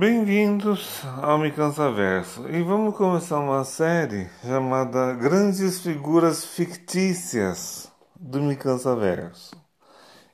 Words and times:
Bem-vindos 0.00 1.02
ao 1.20 1.36
Me 1.36 1.52
Cansa 1.52 1.92
Verso 1.92 2.48
e 2.48 2.62
vamos 2.62 2.96
começar 2.96 3.38
uma 3.38 3.62
série 3.64 4.30
chamada 4.40 5.12
Grandes 5.12 5.82
Figuras 5.82 6.42
Fictícias 6.42 7.92
do 8.18 8.42
Me 8.42 8.56
Cansa 8.56 8.96
Verso. 8.96 9.54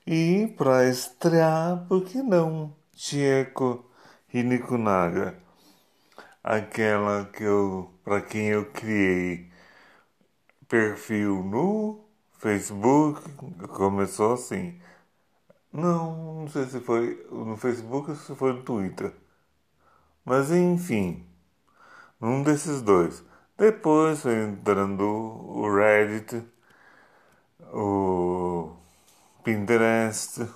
E 0.07 0.55
para 0.57 0.89
estrear, 0.89 1.85
por 1.89 2.05
que 2.05 2.23
não, 2.23 2.73
Chieko 2.95 3.85
Hinikunaga, 4.33 5.35
aquela 6.45 7.25
que 7.25 7.43
eu, 7.43 7.91
para 8.05 8.21
quem 8.21 8.47
eu 8.47 8.67
criei 8.67 9.51
perfil 10.69 11.43
no 11.43 12.05
Facebook, 12.39 13.21
começou 13.67 14.35
assim. 14.35 14.81
Não, 15.73 16.43
não 16.43 16.49
sei 16.49 16.67
se 16.67 16.79
foi 16.79 17.27
no 17.33 17.57
Facebook 17.57 18.11
ou 18.11 18.17
se 18.17 18.33
foi 18.37 18.53
no 18.53 18.63
Twitter. 18.63 19.26
Mas 20.27 20.51
enfim, 20.51 21.25
um 22.21 22.43
desses 22.43 22.83
dois. 22.83 23.23
Depois 23.57 24.23
foi 24.23 24.35
entrando 24.43 25.05
o 25.05 25.73
Reddit, 25.73 26.45
o 27.73 28.77
Pinterest. 29.45 30.49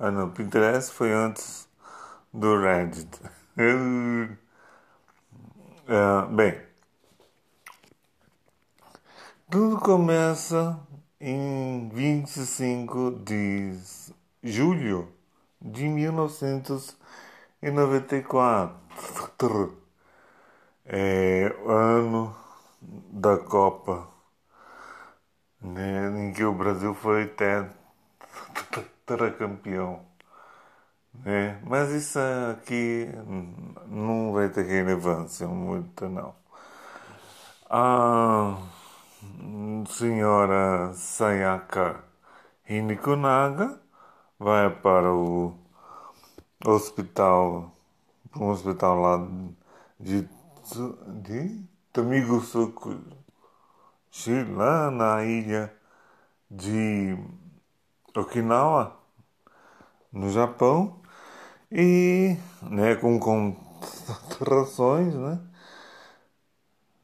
Ah 0.00 0.10
não, 0.10 0.30
Pinterest 0.30 0.92
foi 0.92 1.12
antes 1.12 1.68
do 2.34 2.60
Reddit. 2.60 3.20
uh, 5.86 6.26
bem, 6.34 6.60
tudo 9.48 9.78
começa 9.78 10.76
em 11.20 11.88
25 11.90 13.12
de 13.24 13.78
julho 14.42 15.08
de 15.60 15.88
1900 15.88 17.00
em 17.62 17.70
94, 17.70 19.76
é 20.84 21.54
o 21.64 21.70
ano 21.70 22.36
da 22.82 23.38
Copa, 23.38 24.08
né, 25.60 26.28
em 26.28 26.32
que 26.32 26.44
o 26.44 26.52
Brasil 26.52 26.94
foi 26.94 27.26
tetracampeão. 29.06 30.00
Né? 31.24 31.60
Mas 31.64 31.90
isso 31.90 32.18
aqui 32.50 33.08
não 33.86 34.32
vai 34.32 34.48
ter 34.48 34.66
relevância 34.66 35.46
muito, 35.46 36.08
não. 36.08 36.34
A 37.70 38.58
senhora 39.86 40.92
Sayaka 40.94 42.02
Hinikunaga 42.68 43.80
vai 44.38 44.70
para 44.70 45.12
o 45.12 45.54
hospital, 46.64 47.72
um 48.36 48.50
hospital 48.50 49.00
lá 49.00 49.28
de, 49.98 50.28
de 51.22 51.64
Tamigusuku, 51.92 53.00
lá 54.54 54.90
na 54.90 55.24
ilha 55.24 55.72
de 56.50 57.16
Okinawa, 58.16 58.96
no 60.12 60.30
Japão, 60.30 61.00
e 61.70 62.36
né, 62.62 62.94
com 62.96 63.18
contrações, 63.18 65.14
né? 65.14 65.40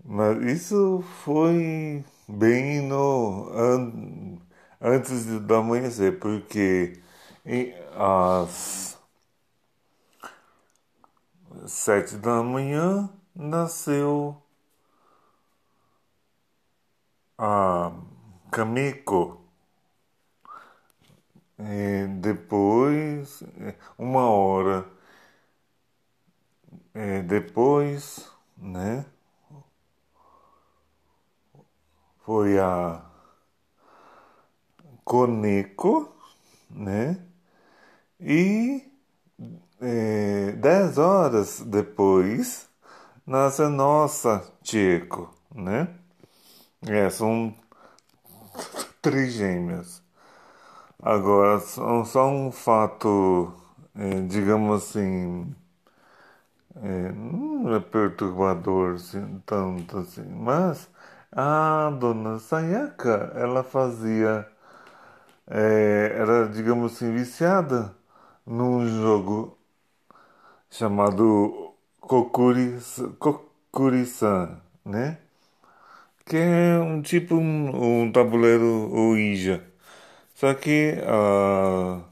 Mas 0.05 0.43
isso 0.43 1.03
foi 1.25 2.05
bem 2.29 2.83
no 2.83 3.49
an, 3.55 4.39
antes 4.81 5.27
do 5.27 5.55
amanhecer, 5.55 6.19
porque 6.19 7.01
as 7.97 8.98
sete 11.67 12.17
da 12.17 12.43
manhã 12.43 13.09
nasceu 13.35 14.37
a 17.39 17.91
Kamiko. 18.53 19.21
é, 21.59 22.07
depois, 22.07 23.43
uma 23.99 24.29
hora 24.31 24.87
é, 26.95 27.23
depois, 27.23 28.31
né? 28.57 29.05
Foi 32.25 32.59
a 32.59 33.03
Coneco, 35.05 36.13
né? 36.71 37.19
E 38.21 38.88
é, 39.81 40.53
dez 40.53 40.99
horas 40.99 41.61
depois 41.61 42.69
nasce 43.27 43.63
a 43.63 43.69
nossa 43.71 44.45
Tcheco, 44.63 45.35
né? 45.55 45.89
É, 46.89 47.11
são 47.11 47.55
trigêmeas. 49.03 50.03
Agora, 51.03 51.61
só, 51.61 52.05
só 52.05 52.29
um 52.29 52.51
fato, 52.53 53.53
é, 53.97 54.21
digamos 54.23 54.85
assim, 54.85 55.55
é, 56.77 57.13
não 57.13 57.75
é 57.75 57.81
perturbador 57.81 58.95
assim, 58.95 59.41
tanto 59.47 59.99
assim, 59.99 60.25
mas 60.25 60.89
a 61.33 61.91
dona 61.99 62.39
Sayaka, 62.39 63.33
ela 63.35 63.63
fazia, 63.63 64.47
é, 65.47 66.13
era, 66.17 66.49
digamos 66.49 66.95
assim, 66.95 67.13
viciada 67.15 67.95
num 68.47 68.87
jogo 68.89 69.58
chamado 70.71 71.75
Kokuri-san, 72.01 73.13
Kokuri 73.19 74.05
né? 74.85 75.19
Que 76.25 76.37
é 76.37 76.79
um 76.79 77.01
tipo 77.03 77.35
um, 77.37 78.03
um 78.05 78.13
tabuleiro 78.13 78.67
Ouija. 78.93 79.65
Só 80.35 80.55
que 80.55 80.95
uh, 81.03 82.03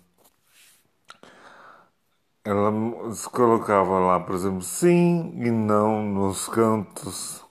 ela 2.44 2.72
se 3.14 3.28
colocava 3.30 3.98
lá, 3.98 4.20
por 4.20 4.34
exemplo, 4.34 4.62
sim 4.62 5.32
e 5.42 5.50
não 5.50 6.02
nos 6.02 6.48
cantos 6.48 7.44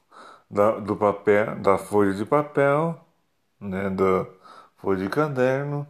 da, 0.49 0.79
do 0.79 0.95
papel, 0.95 1.57
da 1.61 1.77
folha 1.77 2.13
de 2.13 2.25
papel, 2.25 2.99
né, 3.59 3.89
da 3.91 4.25
folha 4.77 5.03
de 5.03 5.09
caderno, 5.09 5.87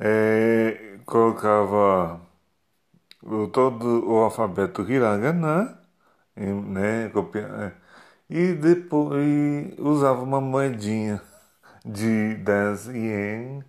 é, 0.00 0.98
colocava 1.06 2.20
todo 3.52 4.08
o 4.10 4.18
alfabeto 4.24 4.82
hiragana, 4.90 5.78
né, 6.36 7.10
e 8.30 8.52
depois 8.54 9.78
usava 9.78 10.22
uma 10.22 10.40
moedinha 10.40 11.20
de 11.84 12.34
10 12.36 12.86
ien 12.88 13.64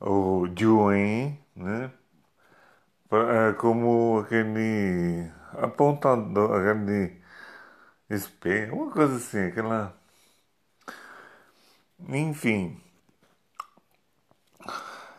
ou 0.00 0.46
yuan, 0.48 1.36
né? 1.56 1.92
É 3.10 3.52
como 3.54 4.18
aquele 4.20 5.30
apontador, 5.52 6.50
aquele 6.60 7.16
espelho, 8.10 8.74
uma 8.76 8.90
coisa 8.92 9.16
assim, 9.16 9.46
aquela. 9.48 9.94
Enfim. 12.08 12.80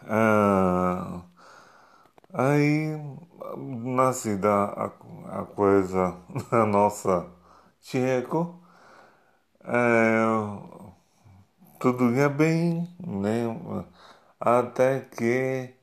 Ah, 0.08 1.26
aí 2.34 2.96
nasce 3.58 4.38
da 4.38 4.66
a, 4.66 5.42
a 5.42 5.46
coisa 5.46 6.16
da 6.52 6.66
nossa 6.66 7.28
Tcheco. 7.82 8.60
É, 9.64 10.26
tudo 11.80 12.12
ia 12.14 12.28
bem, 12.30 12.88
né? 13.00 13.46
Até 14.40 15.00
que 15.02 15.74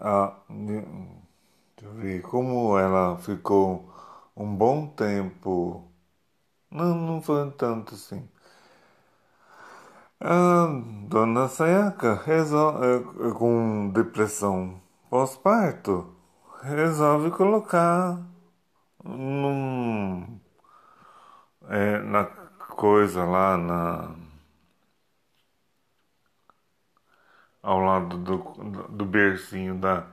a, 0.00 0.32
ver, 1.94 2.22
como 2.22 2.78
ela 2.78 3.16
ficou 3.18 3.88
um 4.36 4.54
bom 4.54 4.86
tempo, 4.88 5.84
não, 6.70 6.94
não 6.96 7.22
foi 7.22 7.50
tanto 7.52 7.94
assim. 7.94 8.28
A 10.20 10.66
dona 11.08 11.48
Sayaka 11.48 12.14
resolve, 12.24 12.86
é, 12.86 13.32
com 13.34 13.90
depressão 13.90 14.80
pós-parto, 15.10 16.06
resolve 16.62 17.30
colocar 17.30 18.18
num, 19.04 20.40
é, 21.68 21.98
na 22.02 22.24
coisa 22.24 23.24
lá 23.24 23.56
na 23.56 24.14
ao 27.62 27.80
lado 27.80 28.16
do, 28.18 28.38
do 28.88 29.04
bercinho 29.04 29.74
da, 29.78 30.06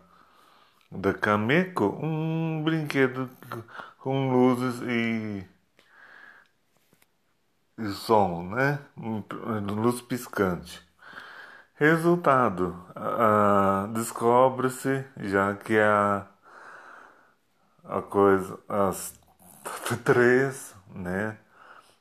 da 0.91 1.13
Cameco 1.13 1.85
um 2.01 2.63
brinquedo 2.63 3.29
com 3.99 4.31
luzes 4.31 4.81
e, 4.81 5.47
e 7.77 7.89
som, 7.93 8.43
né? 8.49 8.79
Luz 8.97 10.01
piscante. 10.01 10.83
Resultado, 11.75 12.75
descobre-se 13.93 15.05
já 15.17 15.53
que 15.55 15.77
a, 15.77 16.25
a 17.87 18.01
coisa, 18.01 18.59
as 18.67 19.13
três, 20.03 20.75
né? 20.93 21.37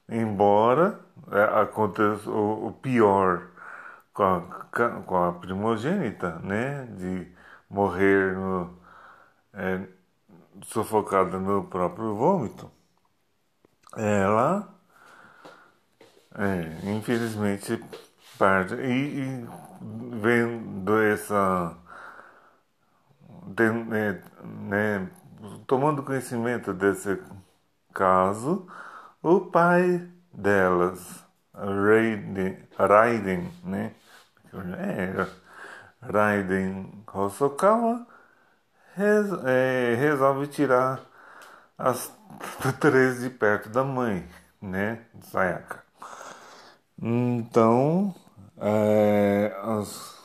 Embora 0.08 1.00
é, 1.32 1.60
aconteça 1.60 2.28
o, 2.31 2.69
o 2.69 2.72
pior 2.72 3.48
com 4.12 4.22
a, 4.25 4.40
com 5.06 5.25
a 5.25 5.32
primogênita, 5.32 6.38
né? 6.40 6.86
De 6.86 7.28
morrer 7.70 8.34
no, 8.36 8.78
é, 9.54 9.86
sufocada 10.62 11.38
no 11.38 11.64
próprio 11.64 12.14
vômito. 12.14 12.70
Ela, 13.96 14.69
é, 16.37 16.90
infelizmente, 16.90 17.82
parte. 18.38 18.75
E, 18.75 19.20
e 19.20 19.48
vendo 20.20 20.98
essa. 21.00 21.76
Tem, 23.56 23.69
é, 23.94 24.22
né, 24.44 25.10
tomando 25.67 26.02
conhecimento 26.02 26.73
desse 26.75 27.20
caso, 27.93 28.67
o 29.23 29.41
pai 29.41 30.08
delas, 30.32 31.25
Raiden, 31.55 32.58
Raiden 32.79 33.50
né? 33.64 33.94
é, 34.79 35.26
Raiden 36.02 37.05
Hosokawa 37.12 38.06
res, 38.96 39.26
é, 39.44 39.95
resolve 39.97 40.47
tirar 40.49 41.00
as 41.78 42.12
três 42.80 43.21
de 43.21 43.30
perto 43.30 43.68
da 43.68 43.85
mãe, 43.85 44.26
né, 44.61 45.04
Sayaka. 45.23 45.83
Então, 47.00 48.14
é, 48.59 49.54
as, 49.62 50.18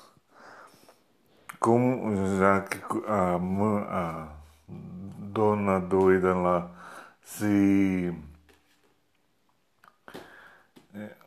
como 1.60 2.38
já 2.38 2.62
que 2.62 2.77
a, 3.08 3.36
a 3.89 4.27
dona 5.33 5.79
doida 5.79 6.33
lá 6.33 6.71
se 7.21 8.13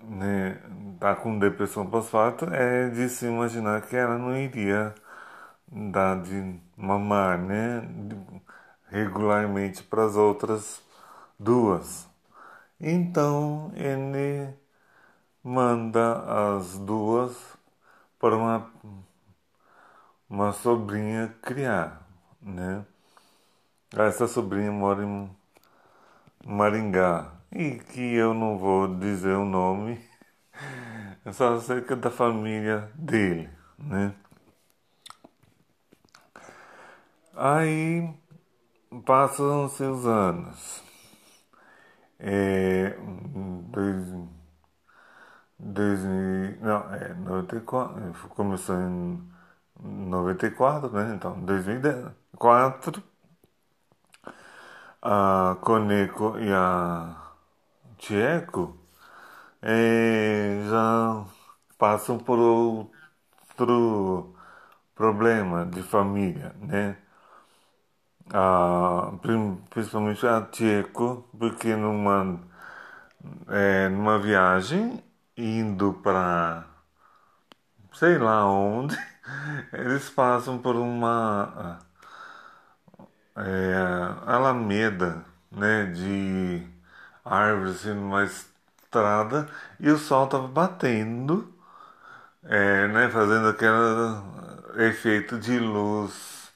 né, 0.00 0.60
tá 1.00 1.14
com 1.16 1.38
depressão 1.38 1.86
pós-parto, 1.88 2.46
é 2.46 2.88
de 2.90 3.08
se 3.08 3.26
imaginar 3.26 3.82
que 3.82 3.96
ela 3.96 4.18
não 4.18 4.36
iria 4.36 4.94
dar 5.68 6.20
de 6.22 6.60
mamar, 6.76 7.38
né, 7.38 7.82
regularmente 8.88 9.82
para 9.82 10.04
as 10.04 10.16
outras 10.16 10.82
duas. 11.38 12.08
Então 12.80 13.72
ele 13.76 14.54
manda 15.44 16.56
as 16.56 16.78
duas 16.78 17.36
para 18.18 18.36
uma, 18.36 18.70
uma 20.28 20.52
sobrinha 20.52 21.34
criar, 21.42 22.06
né? 22.40 22.84
Essa 23.96 24.26
sobrinha 24.28 24.70
mora 24.70 25.02
em 25.02 25.30
Maringá 26.46 27.32
e 27.50 27.78
que 27.80 28.14
eu 28.14 28.32
não 28.32 28.56
vou 28.56 28.86
dizer 28.96 29.34
o 29.36 29.44
nome, 29.44 30.00
eu 31.24 31.32
só 31.32 31.56
é 31.56 31.96
da 31.96 32.10
família 32.10 32.90
dele, 32.94 33.48
né? 33.78 34.14
Aí 37.34 38.08
passam-se 39.04 39.84
os 39.84 40.06
anos. 40.06 40.82
É, 42.18 42.96
dois, 43.70 44.06
dois, 45.58 46.00
não, 46.60 46.94
é, 46.94 47.14
94, 47.14 48.28
começou 48.30 48.76
em 48.76 49.20
94, 49.80 50.90
né? 50.92 51.14
Então, 51.16 51.40
2004, 51.44 53.02
a 55.02 55.56
Coneco 55.60 56.38
e 56.38 56.50
a 56.52 57.16
tcheco 57.98 58.76
é, 59.62 60.62
já 60.70 61.24
passam 61.78 62.18
por 62.18 62.38
outro 62.38 64.34
problema 64.94 65.66
de 65.66 65.82
família, 65.82 66.54
né? 66.60 66.96
Ah, 68.34 69.12
principalmente 69.70 70.26
a 70.26 70.40
Tcheco, 70.42 71.28
porque 71.38 71.74
numa, 71.76 72.40
é, 73.48 73.88
numa 73.88 74.18
viagem 74.18 75.02
indo 75.36 75.92
para 76.02 76.66
sei 77.94 78.18
lá 78.18 78.46
onde, 78.50 78.96
eles 79.72 80.08
passam 80.10 80.58
por 80.58 80.76
uma 80.76 81.78
é, 83.36 83.74
alameda 84.26 85.24
né, 85.50 85.86
de 85.86 86.66
árvores 87.24 87.76
assim, 87.80 87.94
numa 87.94 88.24
estrada 88.24 89.48
e 89.80 89.90
o 89.90 89.98
sol 89.98 90.24
estava 90.26 90.48
batendo, 90.48 91.52
é, 92.44 92.88
né, 92.88 93.10
fazendo 93.10 93.48
aquele 93.48 94.86
efeito 94.88 95.38
de 95.38 95.58
luz 95.58 96.52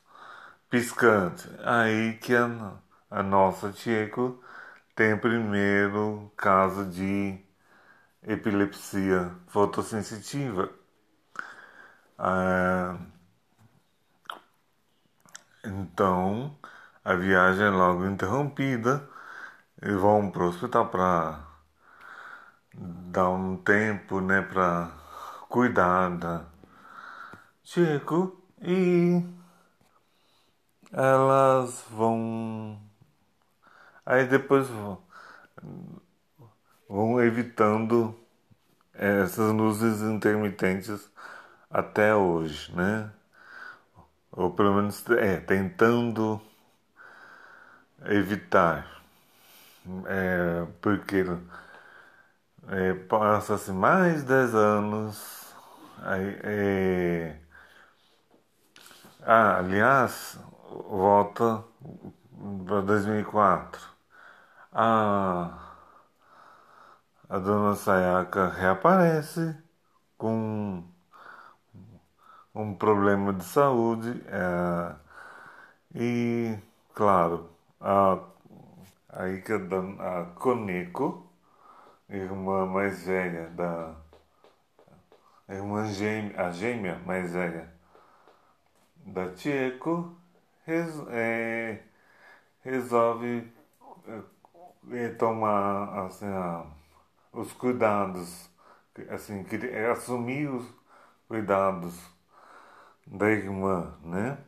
piscante. 0.71 1.49
Aí 1.65 2.15
que 2.19 2.35
a, 2.35 2.73
a 3.11 3.23
nossa 3.23 3.73
Tcheco 3.73 4.43
tem 4.97 5.19
primeiro 5.19 6.33
caso 6.37 6.87
de 6.87 7.39
epilepsia 8.27 9.33
fotossensitiva. 9.49 10.71
Ah, 12.19 12.97
então 15.67 16.57
a 17.05 17.15
viagem 17.15 17.67
é 17.67 17.71
logo 17.71 18.07
interrompida 18.07 19.09
e 19.83 19.93
vão 19.93 20.31
para 20.31 20.45
o 20.45 20.49
hospital 20.49 20.89
para 20.91 21.41
dar 23.13 23.29
um 23.31 23.57
tempo, 23.57 24.21
né, 24.21 24.43
para 24.43 24.91
cuidar 25.49 26.11
da 26.17 26.45
Chico 27.63 28.41
e 28.63 29.23
elas 30.93 31.85
vão 31.91 32.81
aí 34.05 34.27
depois 34.27 34.69
vão, 34.69 34.99
vão 36.89 37.21
evitando 37.23 38.15
essas 38.95 39.53
luzes 39.53 40.03
intermitentes 40.03 41.11
até 41.71 42.15
hoje, 42.17 42.75
né? 42.75 43.13
Ou 44.37 44.51
pelo 44.53 44.75
menos 44.75 45.05
é, 45.11 45.39
tentando 45.41 46.41
evitar. 48.07 49.03
É, 50.07 50.67
porque 50.81 51.25
é, 52.69 52.95
passa-se 52.95 53.71
mais 53.73 54.23
de 54.23 54.29
10 54.29 54.55
anos. 54.55 55.55
Aí, 56.03 56.39
é, 56.43 57.37
ah, 59.23 59.59
aliás, 59.59 60.39
volta 60.89 61.65
para 62.67 62.81
2004. 62.83 63.81
A, 64.73 65.59
a 67.29 67.39
dona 67.39 67.75
Sayaka 67.77 68.49
reaparece 68.49 69.57
com 70.19 70.85
um 72.57 72.75
problema 72.75 73.35
de 73.35 73.45
saúde 73.45 74.23
é, 74.29 74.95
e, 75.95 76.59
claro, 76.95 77.51
a, 77.81 78.19
aí 79.11 79.43
que 79.43 79.53
a, 79.53 80.21
a 80.23 80.25
Koneko, 80.35 81.31
irmã 82.09 82.67
mais 82.67 83.05
velha 83.05 83.49
da 83.51 83.95
irmã 85.49 85.87
gêmea, 85.93 86.47
a 86.47 86.51
gêmea 86.51 86.99
mais 87.05 87.33
velha 87.33 87.71
da 89.05 89.31
Tieko, 89.35 90.17
res, 90.67 90.89
é, 91.11 91.83
resolve 92.65 93.53
é, 94.93 95.09
tomar 95.11 96.07
assim, 96.07 96.27
os 97.33 97.53
cuidados, 97.53 98.49
assim, 99.11 99.45
assumir 99.93 100.49
os 100.49 100.67
cuidados 101.29 102.16
da 103.07 103.31
irmã, 103.31 103.95
né? 104.05 104.39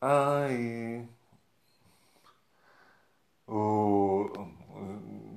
Aí 0.00 1.08
o 3.46 4.30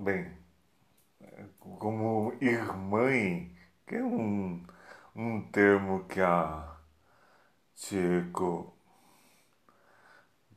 bem 0.03 0.31
como 1.79 2.33
irmã, 2.41 3.09
que 3.85 3.95
é 3.95 4.03
um, 4.03 4.61
um 5.15 5.41
termo 5.51 6.05
que 6.05 6.21
a 6.21 6.75
Chico 7.75 8.73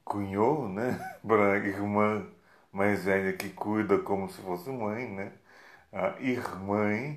cunhou, 0.04 0.68
né? 0.68 0.98
Para 1.26 1.58
irmã 1.58 2.26
mais 2.72 3.04
velha 3.04 3.32
que 3.36 3.50
cuida 3.50 3.98
como 3.98 4.28
se 4.30 4.40
fosse 4.42 4.70
mãe, 4.70 5.08
né? 5.08 5.32
A 5.92 6.20
irmã 6.20 7.16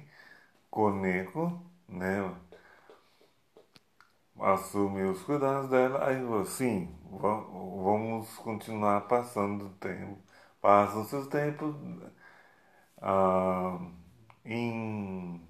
Coneco, 0.71 1.61
né? 1.87 2.21
Assume 4.41 5.03
os 5.03 5.21
cuidados 5.23 5.69
dela, 5.69 6.05
aí 6.07 6.17
assim, 6.41 6.89
vamos 7.11 8.35
continuar 8.37 9.01
passando 9.07 9.67
o 9.67 9.69
tempo. 9.75 10.17
Passam-se 10.61 11.15
os 11.15 11.27
tempos 11.27 11.75
ah, 13.01 13.79
em 14.45 15.41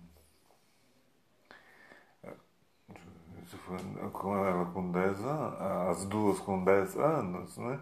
com 4.13 4.35
ela 4.45 4.65
com 4.71 4.91
10 4.91 5.19
anos, 5.25 5.61
as 5.89 6.05
duas 6.05 6.39
com 6.39 6.63
10 6.63 6.95
anos, 6.97 7.57
né? 7.57 7.79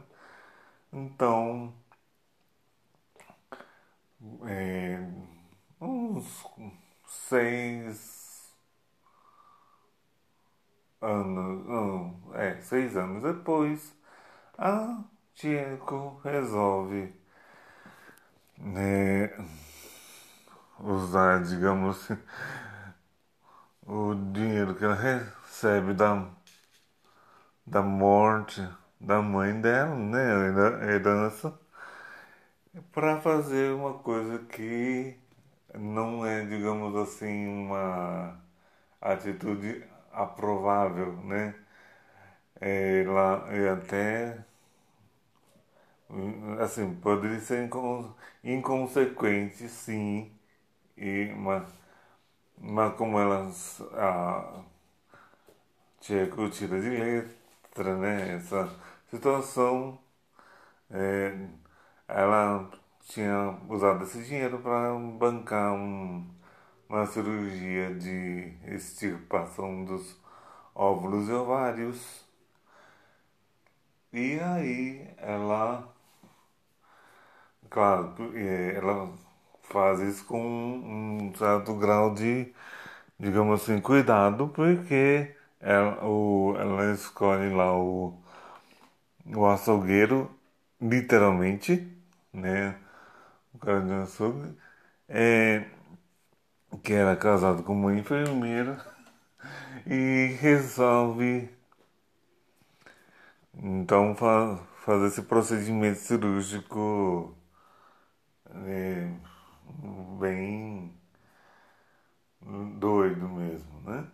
Então, 0.91 1.73
é, 4.45 4.99
uns 5.81 6.45
seis 7.05 8.16
anos, 11.01 12.13
é, 12.35 12.61
seis 12.61 12.95
anos 12.97 13.23
depois, 13.23 13.93
a 14.57 15.03
Diego 15.35 16.21
resolve 16.23 17.13
né, 18.57 19.31
usar, 20.79 21.43
digamos 21.43 21.97
assim, 22.11 22.17
o 23.87 24.13
dinheiro 24.33 24.75
que 24.75 24.83
ela 24.85 24.93
recebe 24.95 25.93
da, 25.93 26.27
da 27.65 27.81
morte 27.83 28.67
da 28.99 29.21
mãe 29.21 29.59
dela, 29.61 29.95
né, 29.95 30.19
herança, 30.93 31.57
para 32.91 33.19
fazer 33.21 33.71
uma 33.73 33.93
coisa 33.99 34.39
que 34.39 35.15
não 35.75 36.25
é, 36.25 36.45
digamos 36.45 36.95
assim, 36.95 37.47
uma 37.47 38.39
atitude 39.01 39.83
aprovável, 40.23 41.13
né? 41.23 41.55
É 43.49 43.69
até 43.69 44.37
assim 46.59 46.95
poderia 46.95 47.39
ser 47.39 47.69
inconsequente, 48.43 49.67
sim, 49.69 50.31
e 50.97 51.33
mas, 51.37 51.67
mas 52.57 52.95
como 52.97 53.19
elas 53.19 53.81
a 53.93 54.63
tinha 55.99 56.27
curtida 56.27 56.79
de 56.79 56.89
letra, 56.89 57.97
né? 57.97 58.35
Essa 58.35 58.69
situação, 59.09 59.97
é, 60.91 61.33
ela 62.07 62.69
tinha 63.09 63.57
usado 63.69 64.03
esse 64.05 64.23
dinheiro 64.23 64.59
para 64.59 64.93
bancar 65.19 65.73
um 65.73 66.25
uma 66.89 67.05
cirurgia 67.05 67.93
de 67.95 68.53
extirpação 68.67 69.85
dos 69.85 70.15
óvulos 70.75 71.29
e 71.29 71.31
ovários. 71.33 72.25
E 74.11 74.37
aí 74.41 75.07
ela, 75.17 75.87
claro, 77.69 78.15
ela 78.37 79.13
faz 79.63 79.99
isso 79.99 80.25
com 80.25 80.39
um 80.41 81.33
certo 81.35 81.75
grau 81.75 82.13
de, 82.13 82.53
digamos 83.19 83.63
assim, 83.63 83.81
cuidado, 83.81 84.49
porque 84.49 85.35
ela, 85.59 86.05
o, 86.05 86.55
ela 86.59 86.93
escolhe 86.93 87.53
lá 87.53 87.77
o, 87.77 88.15
o 89.35 89.45
açougueiro, 89.47 90.29
literalmente, 90.81 91.87
né? 92.33 92.75
O 93.53 93.59
cara 93.59 93.81
de 93.81 93.93
açougue. 93.93 94.57
É, 95.09 95.65
que 96.83 96.93
era 96.93 97.15
casado 97.15 97.63
com 97.63 97.73
uma 97.73 97.93
enfermeira 97.95 98.77
e 99.85 100.37
resolve 100.39 101.49
então 103.53 104.15
fa 104.15 104.57
fazer 104.85 105.07
esse 105.07 105.21
procedimento 105.23 105.99
cirúrgico 105.99 107.35
é, 108.65 109.09
bem 110.19 110.91
doido 112.79 113.27
mesmo, 113.29 113.79
né? 113.81 114.07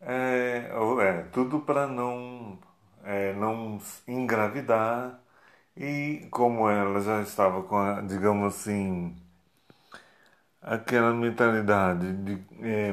É, 0.00 0.70
é 1.02 1.22
tudo 1.32 1.60
para 1.60 1.86
não, 1.86 2.58
é, 3.04 3.32
não 3.34 3.78
engravidar. 4.08 5.20
E 5.76 6.28
como 6.30 6.68
ela 6.70 7.00
já 7.00 7.22
estava 7.22 7.62
com, 7.64 7.76
a, 7.78 8.00
digamos 8.02 8.54
assim, 8.56 9.16
aquela 10.62 11.12
mentalidade 11.14 12.12
de 12.24 12.34
é, 12.62 12.92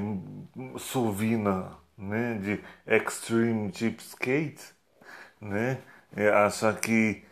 sovina, 0.80 1.78
né, 1.98 2.36
de 2.40 2.64
extreme 2.86 3.72
cheapskate, 3.74 4.74
né, 5.42 5.80
é, 6.16 6.30
achar 6.30 6.80
que 6.80 7.24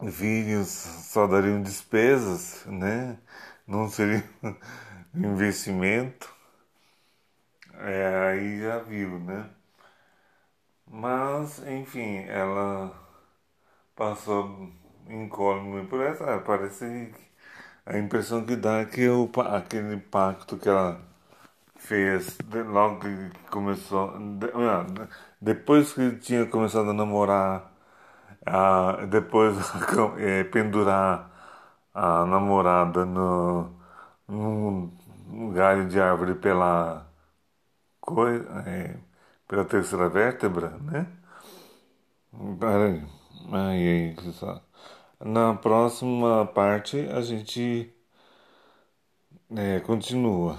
vídeos 0.00 0.68
só 0.68 1.26
dariam 1.26 1.62
despesas, 1.62 2.64
né, 2.66 3.16
não 3.66 3.88
seria 3.88 4.24
investimento, 5.14 6.32
é, 7.74 8.28
aí 8.30 8.60
já 8.60 8.78
viu, 8.80 9.18
né. 9.20 9.48
Mas, 10.90 11.60
enfim, 11.66 12.24
ela 12.26 12.92
passou 13.96 14.72
incólume 15.08 15.86
por 15.88 16.00
essa, 16.02 16.38
parece 16.40 17.12
que 17.14 17.27
a 17.88 17.98
impressão 17.98 18.44
que 18.46 18.56
dá 18.56 18.78
é 18.80 18.84
que 18.86 19.08
o, 19.08 19.30
aquele 19.48 19.96
pacto 19.98 20.56
que 20.58 20.68
ela 20.68 21.00
fez 21.76 22.38
logo 22.72 23.00
que 23.00 23.30
começou, 23.50 24.12
depois 25.40 25.92
que 25.92 26.12
tinha 26.18 26.46
começado 26.46 26.90
a 26.90 26.94
namorar, 26.94 27.72
depois 29.10 29.56
é, 30.18 30.44
pendurar 30.44 31.30
a 31.94 32.24
namorada 32.26 33.04
no, 33.04 33.70
num 34.28 35.52
galho 35.52 35.88
de 35.88 36.00
árvore 36.00 36.34
pela 36.34 37.06
coisa, 38.00 38.48
é, 38.66 38.96
pela 39.48 39.64
terceira 39.64 40.08
vértebra, 40.08 40.70
né? 40.80 41.06
Peraí, 42.60 43.02
ai, 43.52 43.80
ai, 43.88 44.16
na 45.24 45.54
próxima 45.54 46.46
parte 46.46 46.98
a 47.10 47.20
gente 47.20 47.92
é, 49.56 49.80
continua. 49.80 50.58